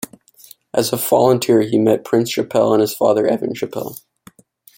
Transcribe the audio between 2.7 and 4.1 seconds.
and his father Evan Chappell.